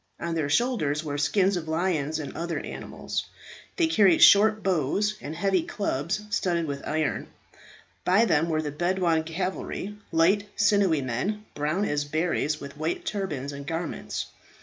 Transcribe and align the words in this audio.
On 0.19 0.33
their 0.33 0.49
shoulders 0.49 1.03
were 1.03 1.19
skins 1.19 1.55
of 1.57 1.67
lions 1.67 2.17
and 2.17 2.35
other 2.35 2.55
wild 2.55 2.65
animals. 2.65 3.25
They 3.75 3.85
carried 3.85 4.23
short 4.23 4.63
bows, 4.63 5.13
and 5.21 5.35
heavy 5.35 5.61
clubs 5.61 6.21
studded 6.31 6.65
with 6.65 6.87
iron. 6.87 7.27
By 8.03 8.25
them 8.25 8.49
were 8.49 8.63
the 8.63 8.71
Bedouin 8.71 9.23
cavalry, 9.25 9.95
light, 10.11 10.49
sinewy 10.55 11.03
men, 11.03 11.45
brown 11.53 11.85
as 11.85 12.03
berries, 12.05 12.59
with 12.59 12.77
white 12.77 13.05
turbans 13.05 13.53
and 13.53 13.67
garments. 13.67 14.25